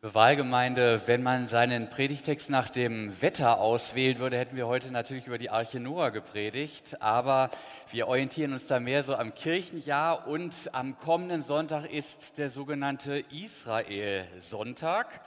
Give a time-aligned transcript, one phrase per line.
[0.00, 5.38] Wahlgemeinde, wenn man seinen Predigtext nach dem Wetter auswählen würde, hätten wir heute natürlich über
[5.38, 7.02] die Arche Noah gepredigt.
[7.02, 7.50] Aber
[7.90, 13.24] wir orientieren uns da mehr so am Kirchenjahr und am kommenden Sonntag ist der sogenannte
[13.32, 15.20] Israel-Sonntag.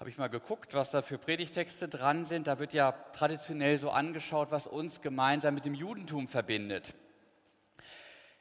[0.00, 2.46] Habe ich mal geguckt, was da für Predigtexte dran sind.
[2.46, 6.94] Da wird ja traditionell so angeschaut, was uns gemeinsam mit dem Judentum verbindet.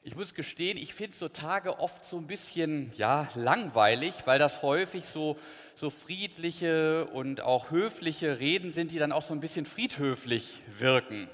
[0.03, 4.63] Ich muss gestehen, ich finde so Tage oft so ein bisschen ja, langweilig, weil das
[4.63, 5.37] häufig so,
[5.75, 11.29] so friedliche und auch höfliche Reden sind, die dann auch so ein bisschen friedhöflich wirken.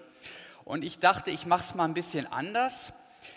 [0.65, 2.91] Und ich dachte, ich mache es mal ein bisschen anders.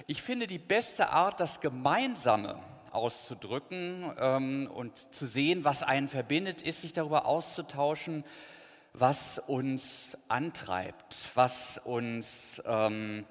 [0.09, 2.59] Ich finde die beste Art, das Gemeinsame
[2.91, 8.25] auszudrücken ähm, und zu sehen, was einen verbindet, ist, sich darüber auszutauschen,
[8.95, 12.61] was uns antreibt, was uns...
[12.67, 13.27] Ähm,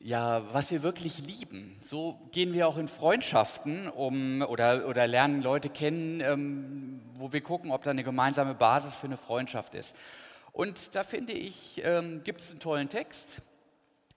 [0.00, 1.76] ja, was wir wirklich lieben.
[1.82, 7.40] So gehen wir auch in Freundschaften um, oder, oder lernen Leute kennen, ähm, wo wir
[7.40, 9.96] gucken, ob da eine gemeinsame Basis für eine Freundschaft ist.
[10.52, 13.42] Und da finde ich, ähm, gibt es einen tollen Text,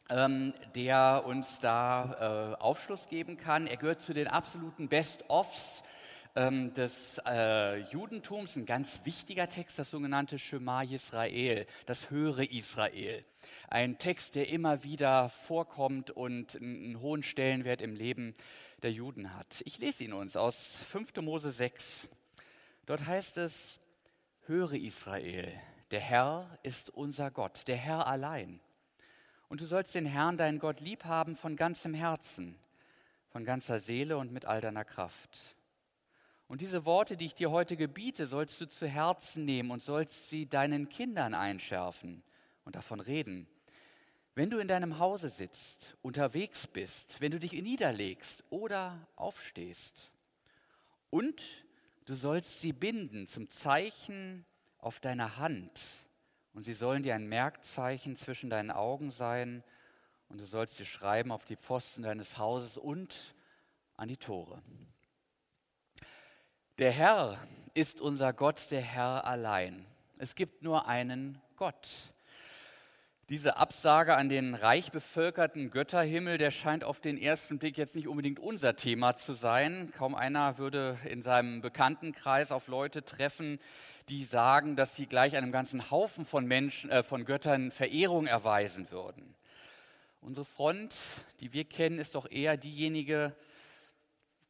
[0.10, 3.68] ähm, der uns da äh, Aufschluss geben kann.
[3.68, 5.84] Er gehört zu den absoluten Best-Offs
[6.36, 13.26] ähm, des äh, Judentums, ein ganz wichtiger Text, das sogenannte Shema Israel, das höhere Israel.
[13.72, 18.36] Ein Text, der immer wieder vorkommt und einen hohen Stellenwert im Leben
[18.82, 19.62] der Juden hat.
[19.64, 21.16] Ich lese ihn uns aus 5.
[21.22, 22.10] Mose 6.
[22.86, 23.80] Dort heißt es,
[24.46, 25.58] höre Israel,
[25.92, 28.60] der Herr ist unser Gott, der Herr allein.
[29.48, 32.60] Und du sollst den Herrn, deinen Gott, lieb haben von ganzem Herzen,
[33.30, 35.40] von ganzer Seele und mit all deiner Kraft.
[36.50, 40.30] Und diese Worte, die ich dir heute gebiete, sollst du zu Herzen nehmen und sollst
[40.30, 42.22] sie deinen Kindern einschärfen
[42.66, 43.48] und davon reden
[44.36, 50.12] wenn du in deinem Hause sitzt, unterwegs bist, wenn du dich niederlegst oder aufstehst.
[51.10, 51.66] Und
[52.06, 54.46] du sollst sie binden zum Zeichen
[54.78, 55.82] auf deiner Hand.
[56.54, 59.64] Und sie sollen dir ein Merkzeichen zwischen deinen Augen sein.
[60.30, 63.36] Und du sollst sie schreiben auf die Pfosten deines Hauses und
[63.96, 64.62] an die Tore.
[66.78, 67.38] Der Herr
[67.74, 69.86] ist unser Gott, der Herr allein.
[70.18, 72.14] Es gibt nur einen Gott.
[73.32, 78.10] Diese Absage an den reich bevölkerten Götterhimmel, der scheint auf den ersten Blick jetzt nicht
[78.10, 79.94] unbedingt unser Thema zu sein.
[79.98, 83.62] Kaum einer würde in seinem Bekanntenkreis auf Leute treffen,
[84.10, 88.92] die sagen, dass sie gleich einem ganzen Haufen von Menschen, äh, von Göttern Verehrung erweisen
[88.92, 89.34] würden.
[90.20, 90.94] Unsere Front,
[91.40, 93.34] die wir kennen, ist doch eher diejenige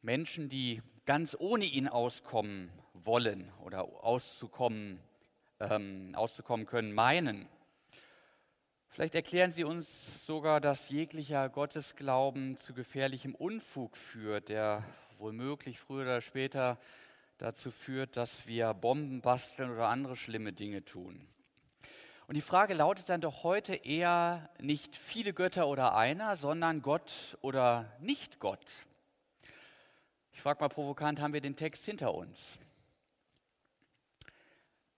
[0.00, 4.98] Menschen, die ganz ohne ihn auskommen wollen oder auszukommen,
[5.60, 7.48] ähm, auszukommen können, meinen.
[8.92, 14.84] Vielleicht erklären Sie uns sogar, dass jeglicher Gottesglauben zu gefährlichem Unfug führt, der
[15.16, 16.78] womöglich früher oder später
[17.38, 21.26] dazu führt, dass wir Bomben basteln oder andere schlimme Dinge tun.
[22.26, 27.38] Und die Frage lautet dann doch heute eher nicht viele Götter oder einer, sondern Gott
[27.40, 28.84] oder nicht Gott.
[30.34, 32.58] Ich frage mal provokant, haben wir den Text hinter uns?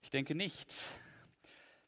[0.01, 0.83] Ich denke nicht.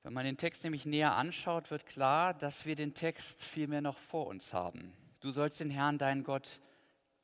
[0.07, 3.97] Wenn man den Text nämlich näher anschaut, wird klar, dass wir den Text vielmehr noch
[3.97, 4.93] vor uns haben.
[5.19, 6.61] Du sollst den Herrn, deinen Gott,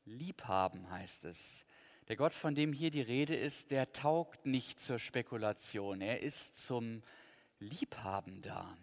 [0.04, 1.64] lieb haben, heißt es.
[2.08, 6.02] Der Gott, von dem hier die Rede ist, der taugt nicht zur Spekulation.
[6.02, 7.02] Er ist zum
[7.58, 8.76] Liebhaben da.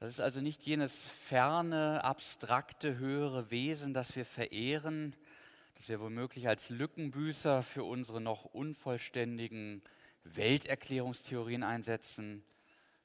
[0.00, 0.94] Das ist also nicht jenes
[1.26, 5.14] ferne, abstrakte, höhere Wesen, das wir verehren,
[5.74, 9.82] das wir womöglich als Lückenbüßer für unsere noch unvollständigen
[10.22, 12.42] Welterklärungstheorien einsetzen,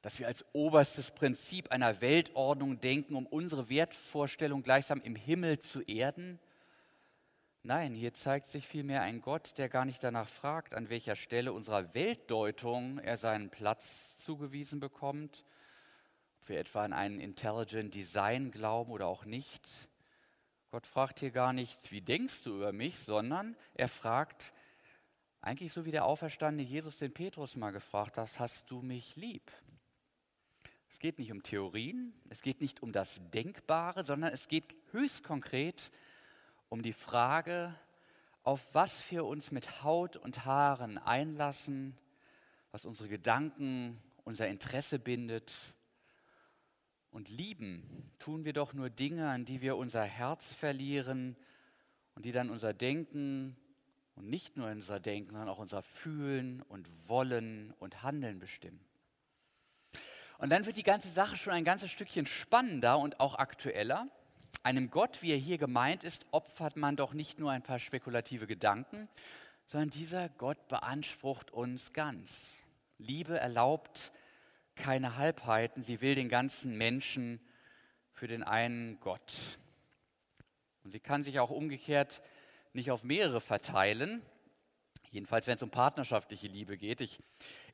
[0.02, 5.82] dass wir als oberstes Prinzip einer Weltordnung denken, um unsere Wertvorstellung gleichsam im Himmel zu
[5.82, 6.40] erden?
[7.62, 11.52] Nein, hier zeigt sich vielmehr ein Gott, der gar nicht danach fragt, an welcher Stelle
[11.52, 15.44] unserer Weltdeutung er seinen Platz zugewiesen bekommt,
[16.42, 19.68] ob wir etwa an einen Intelligent Design glauben oder auch nicht.
[20.72, 24.54] Gott fragt hier gar nicht, wie denkst du über mich, sondern er fragt,
[25.42, 29.52] eigentlich so wie der auferstandene Jesus den Petrus mal gefragt hat, hast du mich lieb?
[30.92, 35.24] Es geht nicht um Theorien, es geht nicht um das Denkbare, sondern es geht höchst
[35.24, 35.92] konkret
[36.68, 37.74] um die Frage,
[38.44, 41.98] auf was wir uns mit Haut und Haaren einlassen,
[42.72, 45.54] was unsere Gedanken, unser Interesse bindet.
[47.12, 51.36] Und lieben tun wir doch nur Dinge, an die wir unser Herz verlieren
[52.16, 53.56] und die dann unser Denken
[54.16, 58.89] und nicht nur unser Denken, sondern auch unser Fühlen und Wollen und Handeln bestimmen.
[60.40, 64.08] Und dann wird die ganze Sache schon ein ganzes Stückchen spannender und auch aktueller.
[64.64, 68.48] Einem Gott, wie er hier gemeint ist, opfert man doch nicht nur ein paar spekulative
[68.48, 69.10] Gedanken,
[69.68, 72.64] sondern dieser Gott beansprucht uns ganz.
[72.98, 74.14] Liebe erlaubt
[74.76, 77.42] keine Halbheiten, sie will den ganzen Menschen
[78.14, 79.60] für den einen Gott.
[80.86, 82.22] Und sie kann sich auch umgekehrt
[82.72, 84.22] nicht auf mehrere verteilen,
[85.12, 87.02] jedenfalls wenn es um partnerschaftliche Liebe geht.
[87.02, 87.20] Ich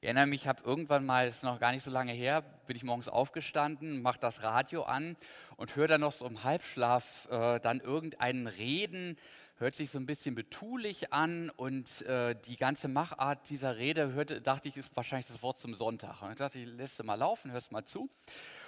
[0.02, 2.84] erinnere mich, ich habe irgendwann mal, ist noch gar nicht so lange her, bin ich
[2.84, 5.16] morgens aufgestanden, mache das Radio an
[5.58, 9.18] und höre dann noch so im Halbschlaf äh, dann irgendeinen Reden
[9.58, 14.42] hört sich so ein bisschen betulich an und äh, die ganze Machart dieser Rede, hörte,
[14.42, 16.22] dachte ich, ist wahrscheinlich das Wort zum Sonntag.
[16.22, 18.10] Und ich dachte, ich lässt mal laufen, hörst mal zu.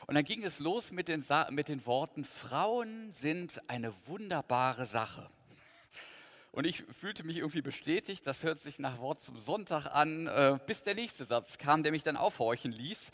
[0.05, 5.29] Und dann ging es los mit den, mit den Worten, Frauen sind eine wunderbare Sache.
[6.57, 10.57] Und ich fühlte mich irgendwie bestätigt, das hört sich nach Wort zum Sonntag an, äh,
[10.65, 13.11] bis der nächste Satz kam, der mich dann aufhorchen ließ.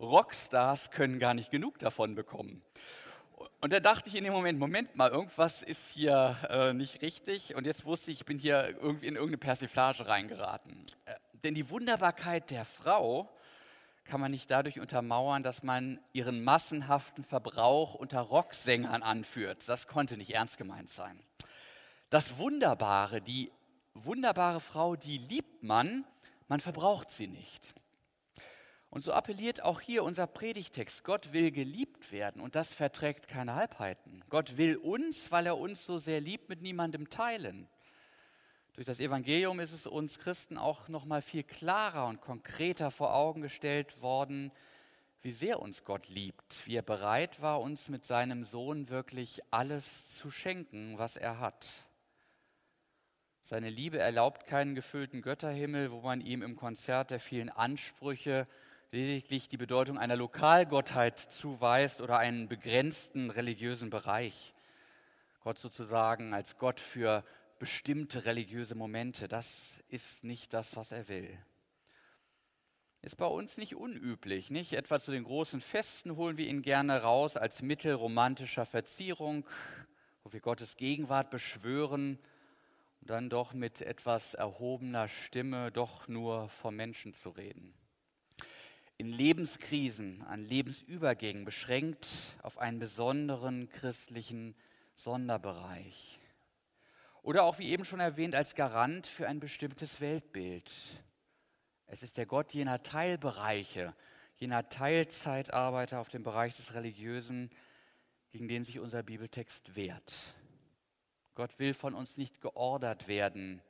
[0.00, 2.60] Rockstars können gar nicht genug davon bekommen.
[3.60, 7.54] Und da dachte ich in dem Moment, Moment mal, irgendwas ist hier äh, nicht richtig.
[7.54, 10.84] Und jetzt wusste ich, ich bin hier irgendwie in irgendeine Persiflage reingeraten.
[11.04, 11.14] Äh,
[11.44, 13.30] denn die Wunderbarkeit der Frau
[14.02, 19.68] kann man nicht dadurch untermauern, dass man ihren massenhaften Verbrauch unter Rocksängern anführt.
[19.68, 21.22] Das konnte nicht ernst gemeint sein.
[22.12, 23.50] Das Wunderbare, die
[23.94, 26.04] wunderbare Frau, die liebt man,
[26.46, 27.74] man verbraucht sie nicht.
[28.90, 31.04] Und so appelliert auch hier unser Predigtext.
[31.04, 34.22] Gott will geliebt werden und das verträgt keine Halbheiten.
[34.28, 37.66] Gott will uns, weil er uns so sehr liebt, mit niemandem teilen.
[38.74, 43.14] Durch das Evangelium ist es uns Christen auch noch mal viel klarer und konkreter vor
[43.14, 44.52] Augen gestellt worden,
[45.22, 50.14] wie sehr uns Gott liebt, wie er bereit war, uns mit seinem Sohn wirklich alles
[50.14, 51.86] zu schenken, was er hat.
[53.44, 58.46] Seine Liebe erlaubt keinen gefüllten Götterhimmel, wo man ihm im Konzert der vielen Ansprüche
[58.92, 64.54] lediglich die Bedeutung einer Lokalgottheit zuweist oder einen begrenzten religiösen Bereich.
[65.40, 67.24] Gott sozusagen als Gott für
[67.58, 71.36] bestimmte religiöse Momente, das ist nicht das, was er will.
[73.00, 74.74] Ist bei uns nicht unüblich, nicht?
[74.74, 79.44] Etwa zu den großen Festen holen wir ihn gerne raus als Mittel romantischer Verzierung,
[80.22, 82.20] wo wir Gottes Gegenwart beschwören
[83.02, 87.74] und dann doch mit etwas erhobener Stimme doch nur vom Menschen zu reden
[89.02, 94.54] in Lebenskrisen, an Lebensübergängen beschränkt auf einen besonderen christlichen
[94.94, 96.20] Sonderbereich.
[97.22, 100.70] Oder auch, wie eben schon erwähnt, als Garant für ein bestimmtes Weltbild.
[101.86, 103.92] Es ist der Gott jener Teilbereiche,
[104.36, 107.50] jener Teilzeitarbeiter auf dem Bereich des Religiösen,
[108.30, 110.14] gegen den sich unser Bibeltext wehrt.
[111.34, 113.60] Gott will von uns nicht geordert werden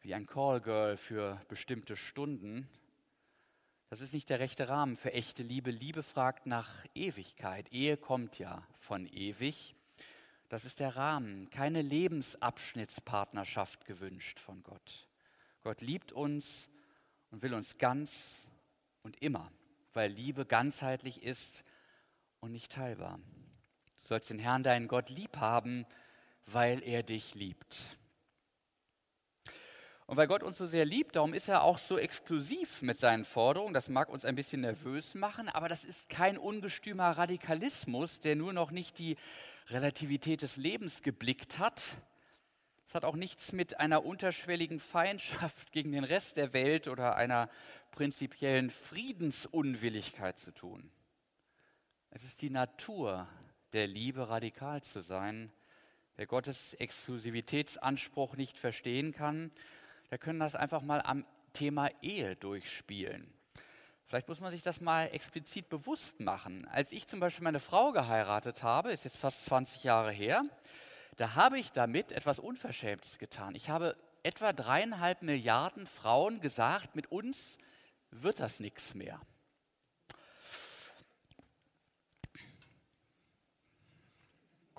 [0.00, 2.68] wie ein Callgirl für bestimmte Stunden,
[3.92, 5.70] das ist nicht der rechte Rahmen für echte Liebe.
[5.70, 7.70] Liebe fragt nach Ewigkeit.
[7.74, 9.74] Ehe kommt ja von ewig.
[10.48, 11.50] Das ist der Rahmen.
[11.50, 15.06] Keine Lebensabschnittspartnerschaft gewünscht von Gott.
[15.62, 16.70] Gott liebt uns
[17.30, 18.46] und will uns ganz
[19.02, 19.52] und immer,
[19.92, 21.62] weil Liebe ganzheitlich ist
[22.40, 23.20] und nicht teilbar.
[24.00, 25.84] Du sollst den Herrn, deinen Gott, lieb haben,
[26.46, 27.96] weil er dich liebt.
[30.06, 33.24] Und weil Gott uns so sehr liebt, darum ist er auch so exklusiv mit seinen
[33.24, 33.72] Forderungen.
[33.72, 38.52] Das mag uns ein bisschen nervös machen, aber das ist kein ungestümer Radikalismus, der nur
[38.52, 39.16] noch nicht die
[39.68, 41.96] Relativität des Lebens geblickt hat.
[42.86, 47.48] Es hat auch nichts mit einer unterschwelligen Feindschaft gegen den Rest der Welt oder einer
[47.90, 50.90] prinzipiellen Friedensunwilligkeit zu tun.
[52.10, 53.26] Es ist die Natur
[53.72, 55.50] der Liebe, radikal zu sein.
[56.16, 59.50] Wer Gottes Exklusivitätsanspruch nicht verstehen kann,
[60.10, 63.32] wir können das einfach mal am Thema Ehe durchspielen.
[64.06, 66.68] Vielleicht muss man sich das mal explizit bewusst machen.
[66.68, 70.44] Als ich zum Beispiel meine Frau geheiratet habe, ist jetzt fast 20 Jahre her,
[71.16, 73.54] da habe ich damit etwas Unverschämtes getan.
[73.54, 77.56] Ich habe etwa dreieinhalb Milliarden Frauen gesagt, mit uns
[78.10, 79.18] wird das nichts mehr.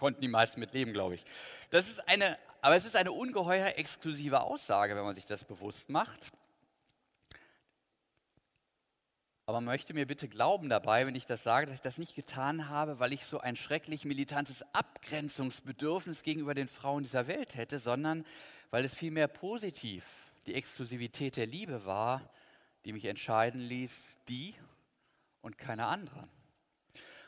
[0.04, 1.24] Konnten die meisten mit leben, glaube ich.
[1.70, 5.90] Das ist eine aber es ist eine ungeheuer exklusive Aussage, wenn man sich das bewusst
[5.90, 6.32] macht.
[9.46, 12.16] Aber man möchte mir bitte glauben dabei, wenn ich das sage, dass ich das nicht
[12.16, 17.80] getan habe, weil ich so ein schrecklich militantes Abgrenzungsbedürfnis gegenüber den Frauen dieser Welt hätte,
[17.80, 18.26] sondern
[18.72, 20.06] weil es vielmehr positiv
[20.46, 22.30] die Exklusivität der Liebe war,
[22.86, 24.56] die mich entscheiden ließ, die
[25.42, 26.30] und keine andere.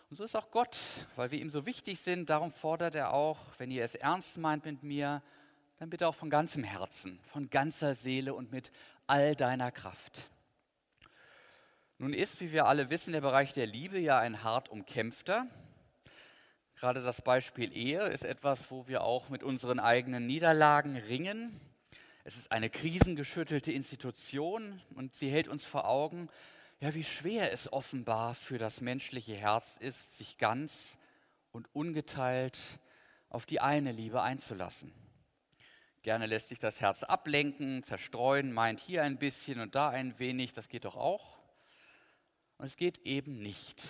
[0.09, 0.77] Und so ist auch Gott,
[1.15, 2.29] weil wir ihm so wichtig sind.
[2.29, 5.23] Darum fordert er auch, wenn ihr es ernst meint mit mir,
[5.79, 8.71] dann bitte auch von ganzem Herzen, von ganzer Seele und mit
[9.07, 10.29] all deiner Kraft.
[11.97, 15.47] Nun ist, wie wir alle wissen, der Bereich der Liebe ja ein hart umkämpfter.
[16.75, 21.59] Gerade das Beispiel Ehe ist etwas, wo wir auch mit unseren eigenen Niederlagen ringen.
[22.23, 26.29] Es ist eine krisengeschüttelte Institution und sie hält uns vor Augen,
[26.79, 30.97] ja, wie schwer es offenbar für das menschliche Herz ist, sich ganz
[31.51, 32.57] und ungeteilt
[33.29, 34.93] auf die eine Liebe einzulassen.
[36.03, 40.53] Gerne lässt sich das Herz ablenken, zerstreuen, meint hier ein bisschen und da ein wenig,
[40.53, 41.39] das geht doch auch.
[42.57, 43.81] Und es geht eben nicht.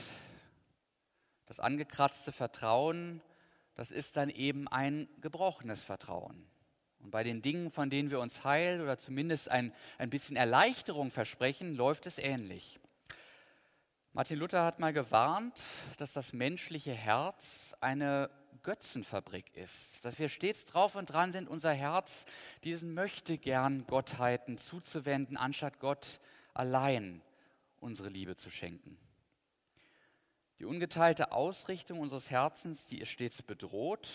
[1.45, 3.21] Das angekratzte Vertrauen,
[3.75, 6.47] das ist dann eben ein gebrochenes Vertrauen.
[7.05, 11.11] Und bei den Dingen, von denen wir uns Heil oder zumindest ein, ein bisschen Erleichterung
[11.11, 12.79] versprechen, läuft es ähnlich.
[14.13, 15.53] Martin Luther hat mal gewarnt,
[15.99, 18.31] dass das menschliche Herz eine
[18.63, 22.25] Götzenfabrik ist, dass wir stets drauf und dran sind, unser Herz
[22.63, 26.19] diesen möchte gern Gottheiten zuzuwenden, anstatt Gott
[26.55, 27.21] allein
[27.81, 28.97] unsere Liebe zu schenken.
[30.57, 34.09] Die ungeteilte Ausrichtung unseres Herzens, die ist stets bedroht.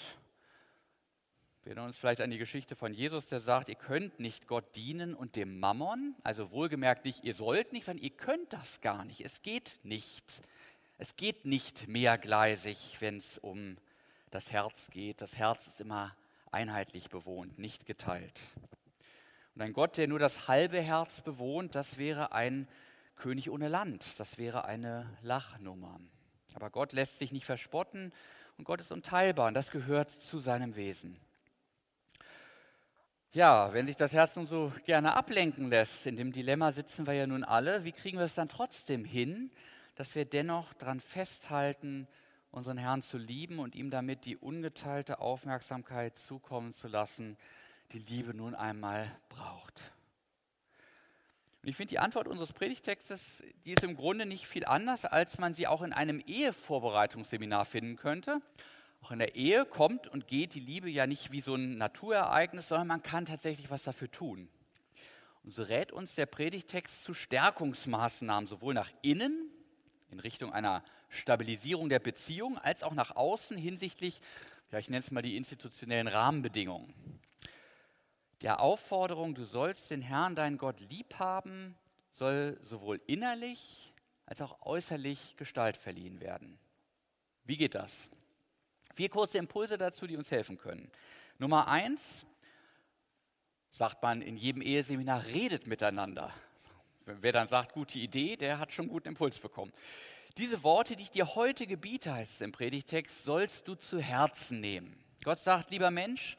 [1.63, 4.75] Wir erinnern uns vielleicht an die Geschichte von Jesus, der sagt, ihr könnt nicht Gott
[4.77, 9.05] dienen und dem Mammon, also wohlgemerkt nicht, ihr sollt nicht, sondern ihr könnt das gar
[9.05, 9.21] nicht.
[9.21, 10.25] Es geht nicht.
[10.97, 13.77] Es geht nicht mehrgleisig, wenn es um
[14.31, 15.21] das Herz geht.
[15.21, 16.17] Das Herz ist immer
[16.51, 18.41] einheitlich bewohnt, nicht geteilt.
[19.55, 22.69] Und ein Gott, der nur das halbe Herz bewohnt, das wäre ein
[23.17, 26.01] König ohne Land, das wäre eine Lachnummer.
[26.55, 28.15] Aber Gott lässt sich nicht verspotten
[28.57, 31.21] und Gott ist unteilbar und das gehört zu seinem Wesen.
[33.33, 37.13] Ja, wenn sich das Herz nun so gerne ablenken lässt, in dem Dilemma sitzen wir
[37.13, 39.53] ja nun alle, wie kriegen wir es dann trotzdem hin,
[39.95, 42.09] dass wir dennoch daran festhalten,
[42.51, 47.37] unseren Herrn zu lieben und ihm damit die ungeteilte Aufmerksamkeit zukommen zu lassen,
[47.93, 49.93] die Liebe nun einmal braucht?
[51.63, 55.39] Und ich finde die Antwort unseres Predigtextes, die ist im Grunde nicht viel anders, als
[55.39, 58.41] man sie auch in einem Ehevorbereitungsseminar finden könnte.
[59.03, 62.69] Auch in der Ehe kommt und geht die Liebe ja nicht wie so ein Naturereignis,
[62.69, 64.49] sondern man kann tatsächlich was dafür tun.
[65.43, 69.51] Und so rät uns der Predigtext zu Stärkungsmaßnahmen, sowohl nach innen,
[70.11, 74.21] in Richtung einer Stabilisierung der Beziehung, als auch nach außen hinsichtlich,
[74.71, 76.93] ja, ich nenne es mal die institutionellen Rahmenbedingungen
[78.43, 81.77] der Aufforderung, du sollst den Herrn, deinen Gott, lieb haben,
[82.15, 83.93] soll sowohl innerlich
[84.27, 86.59] als auch äußerlich Gestalt verliehen werden.
[87.45, 88.11] Wie geht das?
[88.95, 90.91] Vier kurze Impulse dazu, die uns helfen können.
[91.39, 92.27] Nummer eins,
[93.73, 96.33] sagt man in jedem Eheseminar, redet miteinander.
[97.07, 99.73] Wer dann sagt, gute Idee, der hat schon guten Impuls bekommen.
[100.37, 104.61] Diese Worte, die ich dir heute gebiete, heißt es im Predigtext, sollst du zu Herzen
[104.61, 105.03] nehmen.
[105.25, 106.37] Gott sagt, lieber Mensch,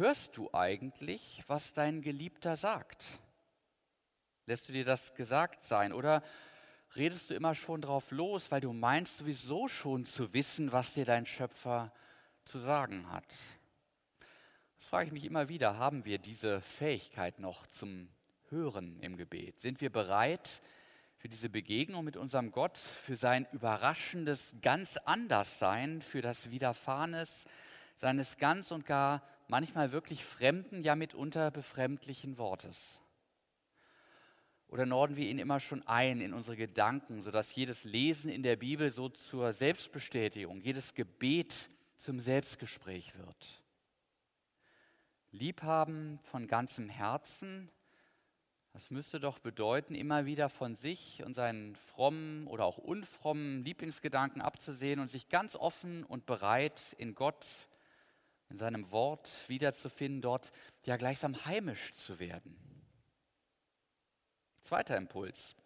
[0.00, 3.20] Hörst du eigentlich, was dein Geliebter sagt?
[4.46, 5.92] Lässt du dir das gesagt sein?
[5.92, 6.22] Oder
[6.96, 11.04] redest du immer schon drauf los, weil du meinst sowieso schon zu wissen, was dir
[11.04, 11.92] dein Schöpfer
[12.44, 13.26] zu sagen hat?
[14.78, 15.78] Das frage ich mich immer wieder.
[15.78, 18.08] Haben wir diese Fähigkeit noch zum
[18.48, 19.60] Hören im Gebet?
[19.60, 20.62] Sind wir bereit
[21.16, 27.44] für diese Begegnung mit unserem Gott, für sein überraschendes ganz Anderssein, für das Widerfahrenes
[27.98, 32.99] seines ganz und gar manchmal wirklich fremden, ja mitunter befremdlichen Wortes?
[34.70, 38.54] Oder norden wir ihn immer schon ein in unsere Gedanken, sodass jedes Lesen in der
[38.54, 43.62] Bibel so zur Selbstbestätigung, jedes Gebet zum Selbstgespräch wird?
[45.32, 47.68] Liebhaben von ganzem Herzen,
[48.72, 54.40] das müsste doch bedeuten, immer wieder von sich und seinen frommen oder auch unfrommen Lieblingsgedanken
[54.40, 57.44] abzusehen und sich ganz offen und bereit in Gott
[58.50, 60.52] in seinem Wort wiederzufinden, dort
[60.84, 62.79] ja gleichsam heimisch zu werden.
[64.62, 65.56] Zweiter Impuls.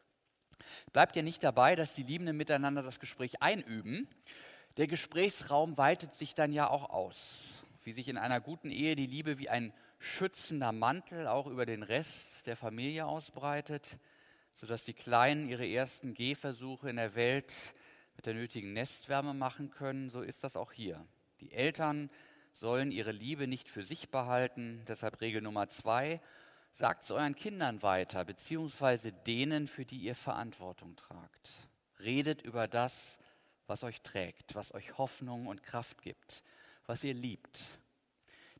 [0.92, 4.08] Bleibt ja nicht dabei, dass die Liebenden miteinander das Gespräch einüben.
[4.76, 7.62] Der Gesprächsraum weitet sich dann ja auch aus.
[7.82, 11.82] Wie sich in einer guten Ehe die Liebe wie ein schützender Mantel auch über den
[11.82, 13.98] Rest der Familie ausbreitet,
[14.56, 17.52] sodass die Kleinen ihre ersten Gehversuche in der Welt
[18.16, 21.04] mit der nötigen Nestwärme machen können, so ist das auch hier.
[21.40, 22.10] Die Eltern
[22.54, 24.82] sollen ihre Liebe nicht für sich behalten.
[24.86, 26.20] Deshalb Regel Nummer zwei,
[26.74, 31.50] sagt es euren Kindern weiter, beziehungsweise denen, für die ihr Verantwortung tragt.
[32.00, 33.18] Redet über das,
[33.66, 36.42] was euch trägt, was euch Hoffnung und Kraft gibt,
[36.86, 37.60] was ihr liebt.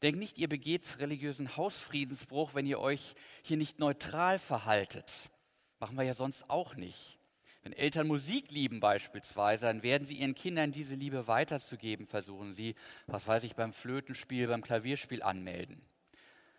[0.03, 5.31] Denkt nicht, ihr begeht religiösen Hausfriedensbruch, wenn ihr euch hier nicht neutral verhaltet.
[5.81, 7.19] Machen wir ja sonst auch nicht.
[7.63, 12.53] Wenn Eltern Musik lieben beispielsweise, dann werden sie ihren Kindern diese Liebe weiterzugeben versuchen.
[12.53, 12.75] Sie,
[13.07, 15.81] was weiß ich, beim Flötenspiel, beim Klavierspiel anmelden.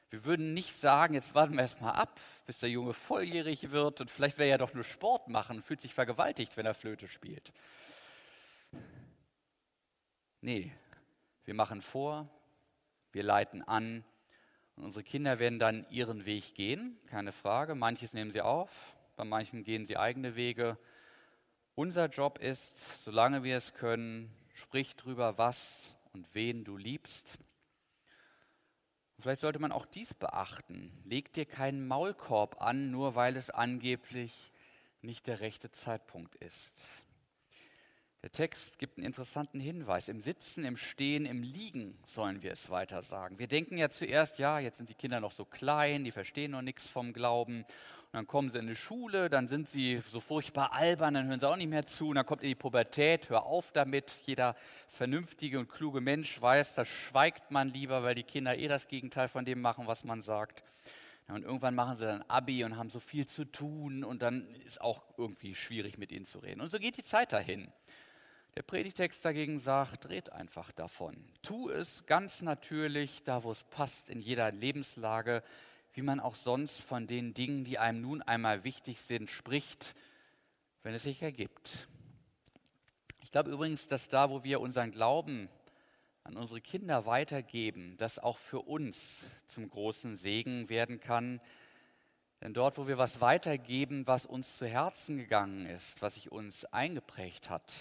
[0.10, 4.12] Wir würden nicht sagen, jetzt warten wir erstmal ab, bis der Junge volljährig wird und
[4.12, 7.52] vielleicht will er ja doch nur Sport machen fühlt sich vergewaltigt, wenn er Flöte spielt.
[10.42, 10.72] Nee,
[11.46, 12.30] wir machen vor,
[13.12, 14.04] wir leiten an
[14.76, 17.76] Und unsere Kinder werden dann ihren Weg gehen, keine Frage.
[17.76, 20.78] Manches nehmen sie auf, bei manchem gehen sie eigene Wege.
[21.74, 27.38] Unser Job ist, solange wir es können, sprich drüber, was und wen du liebst.
[29.20, 30.92] Vielleicht sollte man auch dies beachten.
[31.06, 34.52] Leg dir keinen Maulkorb an, nur weil es angeblich
[35.02, 36.74] nicht der rechte Zeitpunkt ist.
[38.26, 40.08] Der Text gibt einen interessanten Hinweis.
[40.08, 43.38] Im Sitzen, im Stehen, im Liegen sollen wir es weiter sagen.
[43.38, 46.64] Wir denken ja zuerst, ja, jetzt sind die Kinder noch so klein, die verstehen noch
[46.64, 47.66] nichts vom Glauben.
[48.16, 51.50] Dann kommen sie in die Schule, dann sind sie so furchtbar albern, dann hören sie
[51.50, 52.08] auch nicht mehr zu.
[52.08, 54.10] Und dann kommt in die Pubertät, hör auf damit.
[54.24, 54.56] Jeder
[54.88, 59.28] vernünftige und kluge Mensch weiß, da schweigt man lieber, weil die Kinder eh das Gegenteil
[59.28, 60.64] von dem machen, was man sagt.
[61.28, 64.80] Und irgendwann machen sie dann Abi und haben so viel zu tun und dann ist
[64.80, 66.62] auch irgendwie schwierig mit ihnen zu reden.
[66.62, 67.68] Und so geht die Zeit dahin.
[68.56, 71.18] Der Predigtext dagegen sagt, dreht einfach davon.
[71.42, 75.44] Tu es ganz natürlich, da wo es passt, in jeder Lebenslage,
[75.96, 79.96] wie man auch sonst von den Dingen, die einem nun einmal wichtig sind, spricht,
[80.84, 81.88] wenn es sich ergibt.
[83.24, 85.50] Ich glaube übrigens, dass da, wo wir unseren Glauben
[86.26, 91.40] an unsere Kinder weitergeben, das auch für uns zum großen Segen werden kann.
[92.42, 96.66] Denn dort, wo wir was weitergeben, was uns zu Herzen gegangen ist, was sich uns
[96.66, 97.74] eingeprägt hat,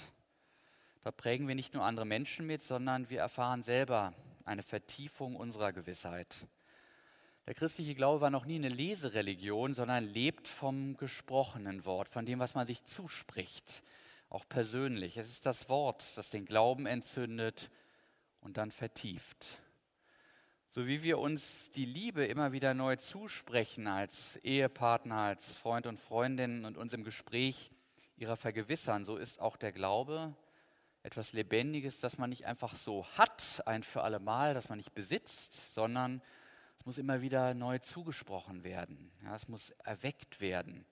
[1.03, 5.73] da prägen wir nicht nur andere Menschen mit, sondern wir erfahren selber eine Vertiefung unserer
[5.73, 6.47] Gewissheit.
[7.47, 12.39] Der christliche Glaube war noch nie eine Lesereligion, sondern lebt vom gesprochenen Wort, von dem,
[12.39, 13.83] was man sich zuspricht,
[14.31, 15.19] auch persönlich.
[15.19, 17.71] Es ist das Wort, das den Glauben entzündet
[18.41, 19.47] und dann vertieft.
[20.71, 26.01] So wie wir uns die Liebe immer wieder neu zusprechen als Ehepartner, als Freund und
[26.01, 27.71] Freundin und uns im Gespräch
[28.17, 30.35] ihrer vergewissern, so ist auch der Glaube
[31.03, 34.95] etwas Lebendiges, das man nicht einfach so hat, ein für alle Mal, das man nicht
[34.95, 36.23] besitzt, sondern
[36.85, 39.11] muss immer wieder neu zugesprochen werden.
[39.23, 40.85] Ja, es muss erweckt werden,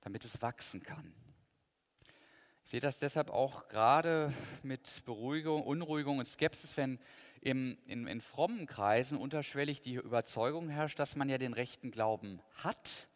[0.00, 1.12] damit es wachsen kann.
[2.64, 4.32] Ich sehe das deshalb auch gerade
[4.62, 6.98] mit Beruhigung, Unruhigung und Skepsis, wenn
[7.40, 12.40] im, in, in frommen Kreisen unterschwellig die Überzeugung herrscht, dass man ja den rechten Glauben
[12.54, 13.08] hat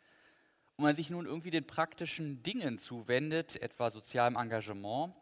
[0.77, 5.15] und man sich nun irgendwie den praktischen Dingen zuwendet, etwa sozialem Engagement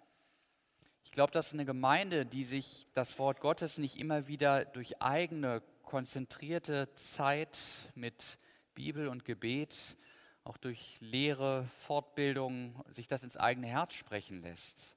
[1.05, 5.03] ich glaube, das ist eine Gemeinde, die sich das Wort Gottes nicht immer wieder durch
[5.03, 7.59] eigene konzentrierte Zeit
[7.95, 8.39] mit
[8.73, 9.77] Bibel und Gebet,
[10.43, 14.97] auch durch Lehre, Fortbildung, sich das ins eigene Herz sprechen lässt.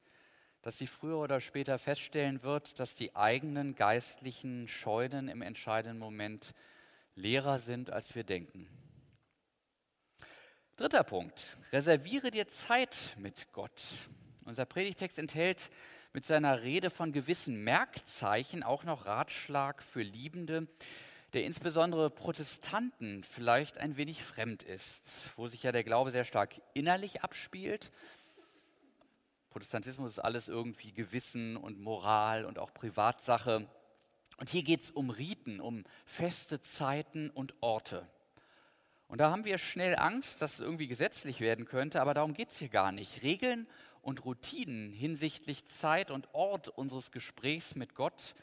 [0.62, 6.53] Dass sie früher oder später feststellen wird, dass die eigenen geistlichen Scheunen im entscheidenden Moment
[7.15, 8.69] leerer sind, als wir denken.
[10.77, 11.58] Dritter Punkt.
[11.73, 13.84] Reserviere dir Zeit mit Gott.
[14.45, 15.71] Unser Predigtext enthält
[16.15, 20.65] mit seiner Rede von gewissen Merkzeichen auch noch Ratschlag für Liebende,
[21.34, 26.54] der insbesondere Protestanten vielleicht ein wenig fremd ist, wo sich ja der Glaube sehr stark
[26.73, 27.91] innerlich abspielt.
[29.49, 33.67] Protestantismus ist alles irgendwie Gewissen und Moral und auch Privatsache.
[34.38, 38.08] Und hier geht es um Riten, um feste Zeiten und Orte.
[39.10, 42.51] Und da haben wir schnell Angst, dass es irgendwie gesetzlich werden könnte, aber darum geht
[42.51, 43.21] es hier gar nicht.
[43.21, 43.67] Regeln
[44.05, 48.35] und Routinen hinsichtlich Zeit und Ort unseres Gesprächs mit Gott,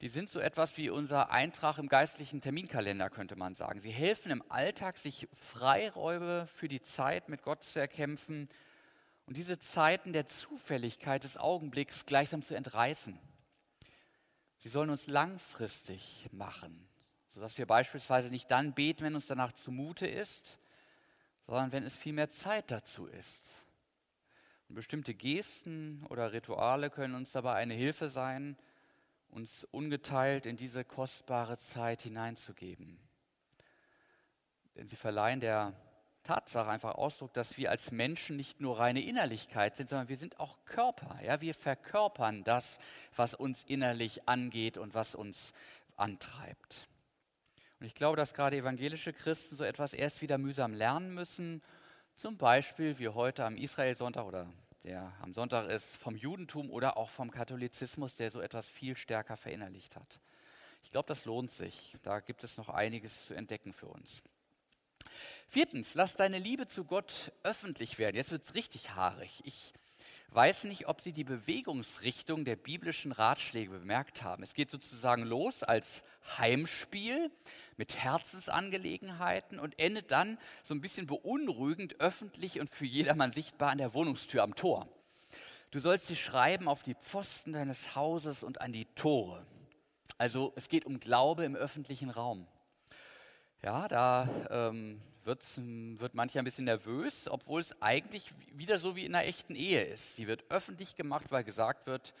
[0.00, 3.78] die sind so etwas wie unser Eintrag im geistlichen Terminkalender, könnte man sagen.
[3.78, 8.48] Sie helfen im Alltag, sich Freiräume für die Zeit mit Gott zu erkämpfen
[9.24, 13.16] und diese Zeiten der Zufälligkeit des Augenblicks gleichsam zu entreißen.
[14.58, 16.88] Sie sollen uns langfristig machen,
[17.30, 20.58] sodass wir beispielsweise nicht dann beten, wenn uns danach zumute ist,
[21.46, 23.61] sondern wenn es viel mehr Zeit dazu ist.
[24.74, 28.56] Bestimmte Gesten oder Rituale können uns dabei eine Hilfe sein,
[29.30, 32.98] uns ungeteilt in diese kostbare Zeit hineinzugeben.
[34.76, 35.74] Denn sie verleihen der
[36.22, 40.38] Tatsache einfach Ausdruck, dass wir als Menschen nicht nur reine Innerlichkeit sind, sondern wir sind
[40.38, 41.18] auch Körper.
[41.24, 41.40] Ja?
[41.40, 42.78] Wir verkörpern das,
[43.16, 45.52] was uns innerlich angeht und was uns
[45.96, 46.88] antreibt.
[47.80, 51.62] Und ich glaube, dass gerade evangelische Christen so etwas erst wieder mühsam lernen müssen
[52.16, 54.46] zum Beispiel wie heute am Israelsonntag oder
[54.84, 59.36] der am Sonntag ist, vom Judentum oder auch vom Katholizismus, der so etwas viel stärker
[59.36, 60.20] verinnerlicht hat.
[60.82, 61.96] Ich glaube, das lohnt sich.
[62.02, 64.22] Da gibt es noch einiges zu entdecken für uns.
[65.46, 68.16] Viertens, lass deine Liebe zu Gott öffentlich werden.
[68.16, 69.40] Jetzt wird es richtig haarig.
[69.44, 69.74] Ich
[70.34, 74.42] weiß nicht, ob Sie die Bewegungsrichtung der biblischen Ratschläge bemerkt haben.
[74.42, 76.02] Es geht sozusagen los als
[76.38, 77.30] Heimspiel
[77.76, 83.78] mit Herzensangelegenheiten und endet dann so ein bisschen beunruhigend öffentlich und für jedermann sichtbar an
[83.78, 84.88] der Wohnungstür am Tor.
[85.70, 89.46] Du sollst sie schreiben auf die Pfosten deines Hauses und an die Tore.
[90.18, 92.46] Also es geht um Glaube im öffentlichen Raum.
[93.62, 99.14] Ja, da ähm, wird mancher ein bisschen nervös, obwohl es eigentlich wieder so wie in
[99.14, 100.16] einer echten Ehe ist.
[100.16, 102.14] Sie wird öffentlich gemacht, weil gesagt wird,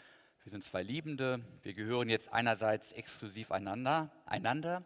[0.44, 4.82] wir sind zwei Liebende, wir gehören jetzt einerseits exklusiv einander, einander.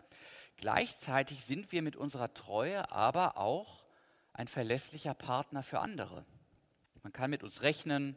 [0.56, 3.84] Gleichzeitig sind wir mit unserer Treue aber auch
[4.32, 6.24] ein verlässlicher Partner für andere.
[7.02, 8.16] Man kann mit uns rechnen,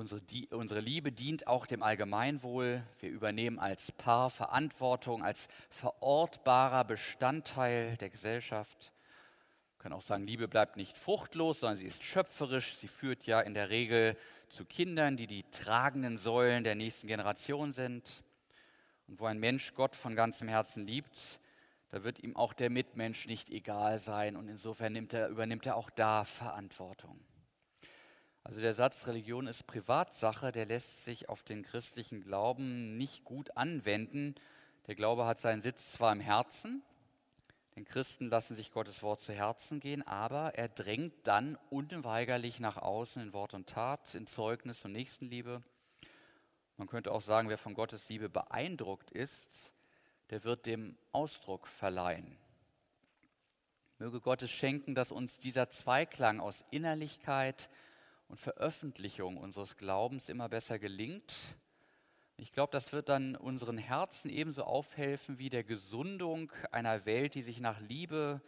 [0.00, 2.82] Unsere, die, unsere, Liebe dient auch dem Allgemeinwohl.
[3.00, 8.94] Wir übernehmen als Paar Verantwortung, als verortbarer Bestandteil der Gesellschaft.
[9.74, 12.76] Wir können auch sagen, Liebe bleibt nicht fruchtlos, sondern sie ist schöpferisch.
[12.76, 14.16] Sie führt ja in der Regel
[14.48, 18.24] zu Kindern, die die tragenden Säulen der nächsten Generation sind.
[19.06, 21.40] Und wo ein Mensch Gott von ganzem Herzen liebt,
[21.90, 24.36] da wird ihm auch der Mitmensch nicht egal sein.
[24.36, 27.20] Und insofern er, übernimmt er auch da Verantwortung.
[28.42, 33.56] Also der Satz, Religion ist Privatsache, der lässt sich auf den christlichen Glauben nicht gut
[33.56, 34.34] anwenden.
[34.86, 36.82] Der Glaube hat seinen Sitz zwar im Herzen,
[37.76, 42.76] den Christen lassen sich Gottes Wort zu Herzen gehen, aber er drängt dann unweigerlich nach
[42.76, 45.62] außen in Wort und Tat, in Zeugnis und Nächstenliebe.
[46.76, 49.72] Man könnte auch sagen, wer von Gottes Liebe beeindruckt ist,
[50.30, 52.36] der wird dem Ausdruck verleihen.
[53.98, 57.70] Möge Gottes schenken, dass uns dieser Zweiklang aus Innerlichkeit,
[58.30, 61.34] und Veröffentlichung unseres Glaubens immer besser gelingt.
[62.36, 67.42] Ich glaube, das wird dann unseren Herzen ebenso aufhelfen wie der Gesundung einer Welt, die
[67.42, 68.40] sich nach Liebe,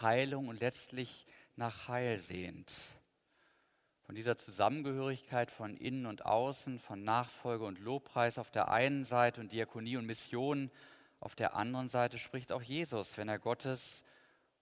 [0.00, 1.24] Heilung und letztlich
[1.54, 2.72] nach Heil sehnt.
[4.02, 9.40] Von dieser Zusammengehörigkeit von innen und außen, von Nachfolge und Lobpreis auf der einen Seite
[9.40, 10.70] und Diakonie und Mission
[11.20, 14.02] auf der anderen Seite spricht auch Jesus, wenn er Gottes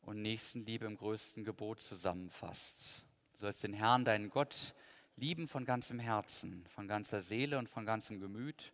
[0.02, 3.05] und Nächstenliebe im größten Gebot zusammenfasst.
[3.37, 4.75] Du sollst den Herrn, deinen Gott,
[5.16, 8.72] lieben von ganzem Herzen, von ganzer Seele und von ganzem Gemüt.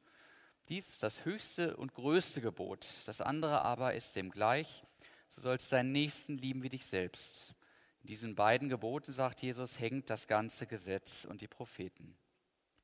[0.68, 2.86] Dies ist das höchste und größte Gebot.
[3.06, 4.84] Das andere aber ist dem gleich.
[5.34, 7.56] Du sollst deinen Nächsten lieben wie dich selbst.
[8.02, 12.16] In diesen beiden Geboten, sagt Jesus, hängt das ganze Gesetz und die Propheten.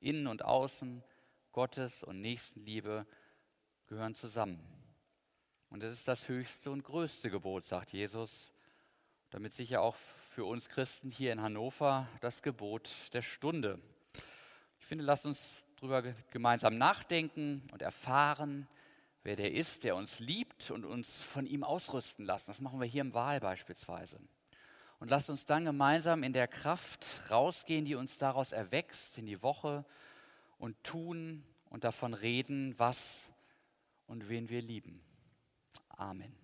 [0.00, 1.04] Innen und außen,
[1.52, 3.06] Gottes und Nächstenliebe
[3.86, 4.60] gehören zusammen.
[5.70, 8.52] Und es ist das höchste und größte Gebot, sagt Jesus,
[9.30, 9.96] damit sicher auch
[10.38, 13.80] für uns Christen hier in Hannover das Gebot der Stunde.
[14.78, 15.36] Ich finde, lasst uns
[15.80, 18.68] darüber gemeinsam nachdenken und erfahren,
[19.24, 22.52] wer der ist, der uns liebt und uns von ihm ausrüsten lassen.
[22.52, 24.20] Das machen wir hier im Wahl beispielsweise.
[25.00, 29.42] Und lasst uns dann gemeinsam in der Kraft rausgehen, die uns daraus erwächst, in die
[29.42, 29.84] Woche
[30.56, 33.28] und tun und davon reden, was
[34.06, 35.02] und wen wir lieben.
[35.88, 36.37] Amen.